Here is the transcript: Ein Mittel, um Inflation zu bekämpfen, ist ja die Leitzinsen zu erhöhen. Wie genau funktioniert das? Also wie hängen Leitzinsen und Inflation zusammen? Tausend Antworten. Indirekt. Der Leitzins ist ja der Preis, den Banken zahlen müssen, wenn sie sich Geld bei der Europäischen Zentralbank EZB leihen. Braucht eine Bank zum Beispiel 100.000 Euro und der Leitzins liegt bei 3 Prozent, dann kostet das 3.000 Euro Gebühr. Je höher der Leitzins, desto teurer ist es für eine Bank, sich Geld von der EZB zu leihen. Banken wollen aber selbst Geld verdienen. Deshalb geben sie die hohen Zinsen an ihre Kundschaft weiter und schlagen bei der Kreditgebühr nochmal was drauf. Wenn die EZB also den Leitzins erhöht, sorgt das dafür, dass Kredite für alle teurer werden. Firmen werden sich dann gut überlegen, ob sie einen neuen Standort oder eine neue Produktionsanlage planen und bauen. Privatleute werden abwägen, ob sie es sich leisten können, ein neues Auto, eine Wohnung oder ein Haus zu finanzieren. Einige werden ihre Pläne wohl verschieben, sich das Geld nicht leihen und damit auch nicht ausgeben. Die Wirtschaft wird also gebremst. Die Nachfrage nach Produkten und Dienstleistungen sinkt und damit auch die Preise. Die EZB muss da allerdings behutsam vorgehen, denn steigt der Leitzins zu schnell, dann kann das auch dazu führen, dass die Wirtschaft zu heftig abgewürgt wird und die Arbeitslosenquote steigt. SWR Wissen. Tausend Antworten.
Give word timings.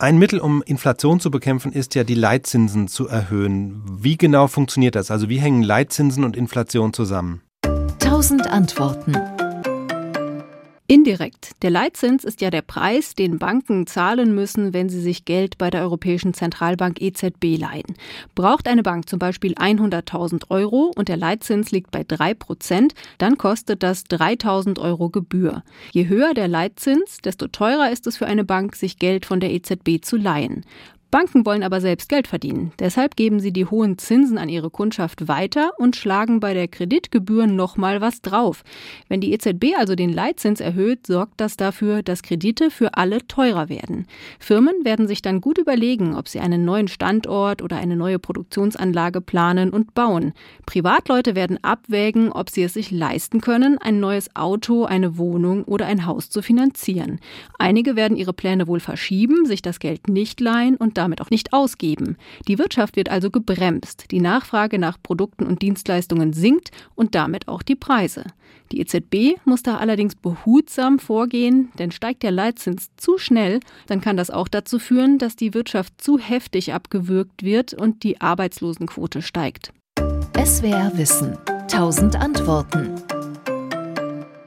Ein 0.00 0.16
Mittel, 0.16 0.38
um 0.38 0.62
Inflation 0.62 1.20
zu 1.20 1.30
bekämpfen, 1.30 1.72
ist 1.72 1.94
ja 1.94 2.04
die 2.04 2.14
Leitzinsen 2.14 2.88
zu 2.88 3.06
erhöhen. 3.06 3.82
Wie 3.86 4.16
genau 4.16 4.46
funktioniert 4.46 4.94
das? 4.94 5.10
Also 5.10 5.28
wie 5.28 5.36
hängen 5.36 5.62
Leitzinsen 5.62 6.24
und 6.24 6.38
Inflation 6.38 6.94
zusammen? 6.94 7.42
Tausend 7.98 8.50
Antworten. 8.50 9.12
Indirekt. 10.90 11.52
Der 11.62 11.70
Leitzins 11.70 12.24
ist 12.24 12.40
ja 12.40 12.50
der 12.50 12.62
Preis, 12.62 13.14
den 13.14 13.38
Banken 13.38 13.86
zahlen 13.86 14.34
müssen, 14.34 14.74
wenn 14.74 14.88
sie 14.88 15.00
sich 15.00 15.24
Geld 15.24 15.56
bei 15.56 15.70
der 15.70 15.82
Europäischen 15.82 16.34
Zentralbank 16.34 17.00
EZB 17.00 17.56
leihen. 17.60 17.94
Braucht 18.34 18.66
eine 18.66 18.82
Bank 18.82 19.08
zum 19.08 19.20
Beispiel 19.20 19.54
100.000 19.54 20.50
Euro 20.50 20.90
und 20.96 21.08
der 21.08 21.16
Leitzins 21.16 21.70
liegt 21.70 21.92
bei 21.92 22.02
3 22.02 22.34
Prozent, 22.34 22.94
dann 23.18 23.38
kostet 23.38 23.84
das 23.84 24.04
3.000 24.06 24.80
Euro 24.80 25.10
Gebühr. 25.10 25.62
Je 25.92 26.08
höher 26.08 26.34
der 26.34 26.48
Leitzins, 26.48 27.18
desto 27.18 27.46
teurer 27.46 27.92
ist 27.92 28.08
es 28.08 28.16
für 28.16 28.26
eine 28.26 28.42
Bank, 28.42 28.74
sich 28.74 28.98
Geld 28.98 29.26
von 29.26 29.38
der 29.38 29.52
EZB 29.52 30.02
zu 30.02 30.16
leihen. 30.16 30.64
Banken 31.10 31.44
wollen 31.44 31.64
aber 31.64 31.80
selbst 31.80 32.08
Geld 32.08 32.28
verdienen. 32.28 32.70
Deshalb 32.78 33.16
geben 33.16 33.40
sie 33.40 33.52
die 33.52 33.66
hohen 33.66 33.98
Zinsen 33.98 34.38
an 34.38 34.48
ihre 34.48 34.70
Kundschaft 34.70 35.26
weiter 35.26 35.72
und 35.76 35.96
schlagen 35.96 36.38
bei 36.38 36.54
der 36.54 36.68
Kreditgebühr 36.68 37.48
nochmal 37.48 38.00
was 38.00 38.22
drauf. 38.22 38.62
Wenn 39.08 39.20
die 39.20 39.32
EZB 39.32 39.76
also 39.76 39.96
den 39.96 40.12
Leitzins 40.12 40.60
erhöht, 40.60 41.08
sorgt 41.08 41.40
das 41.40 41.56
dafür, 41.56 42.04
dass 42.04 42.22
Kredite 42.22 42.70
für 42.70 42.94
alle 42.94 43.26
teurer 43.26 43.68
werden. 43.68 44.06
Firmen 44.38 44.84
werden 44.84 45.08
sich 45.08 45.20
dann 45.20 45.40
gut 45.40 45.58
überlegen, 45.58 46.14
ob 46.14 46.28
sie 46.28 46.38
einen 46.38 46.64
neuen 46.64 46.86
Standort 46.86 47.60
oder 47.60 47.76
eine 47.76 47.96
neue 47.96 48.20
Produktionsanlage 48.20 49.20
planen 49.20 49.70
und 49.70 49.94
bauen. 49.94 50.32
Privatleute 50.64 51.34
werden 51.34 51.58
abwägen, 51.62 52.30
ob 52.30 52.50
sie 52.50 52.62
es 52.62 52.74
sich 52.74 52.92
leisten 52.92 53.40
können, 53.40 53.78
ein 53.78 53.98
neues 53.98 54.36
Auto, 54.36 54.84
eine 54.84 55.18
Wohnung 55.18 55.64
oder 55.64 55.86
ein 55.86 56.06
Haus 56.06 56.30
zu 56.30 56.40
finanzieren. 56.40 57.18
Einige 57.58 57.96
werden 57.96 58.16
ihre 58.16 58.32
Pläne 58.32 58.68
wohl 58.68 58.78
verschieben, 58.78 59.44
sich 59.44 59.60
das 59.60 59.80
Geld 59.80 60.08
nicht 60.08 60.38
leihen 60.38 60.76
und 60.76 60.99
damit 61.00 61.22
auch 61.22 61.30
nicht 61.30 61.54
ausgeben. 61.54 62.16
Die 62.46 62.58
Wirtschaft 62.58 62.96
wird 62.96 63.08
also 63.08 63.30
gebremst. 63.30 64.10
Die 64.10 64.20
Nachfrage 64.20 64.78
nach 64.78 64.98
Produkten 65.02 65.46
und 65.46 65.62
Dienstleistungen 65.62 66.34
sinkt 66.34 66.70
und 66.94 67.14
damit 67.14 67.48
auch 67.48 67.62
die 67.62 67.74
Preise. 67.74 68.24
Die 68.70 68.80
EZB 68.80 69.40
muss 69.46 69.62
da 69.62 69.78
allerdings 69.78 70.14
behutsam 70.14 70.98
vorgehen, 70.98 71.70
denn 71.78 71.90
steigt 71.90 72.22
der 72.22 72.30
Leitzins 72.30 72.90
zu 72.96 73.16
schnell, 73.18 73.60
dann 73.86 74.00
kann 74.00 74.16
das 74.16 74.30
auch 74.30 74.46
dazu 74.46 74.78
führen, 74.78 75.18
dass 75.18 75.36
die 75.36 75.54
Wirtschaft 75.54 76.00
zu 76.00 76.18
heftig 76.18 76.74
abgewürgt 76.74 77.42
wird 77.42 77.72
und 77.74 78.02
die 78.02 78.20
Arbeitslosenquote 78.20 79.22
steigt. 79.22 79.72
SWR 80.36 80.92
Wissen. 80.94 81.36
Tausend 81.68 82.16
Antworten. 82.16 82.94